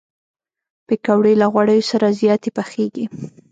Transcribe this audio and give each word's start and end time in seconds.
پکورې 0.87 1.33
له 1.41 1.47
غوړیو 1.53 1.87
سره 1.91 2.15
زیاتې 2.19 2.49
پخېږي 2.57 3.05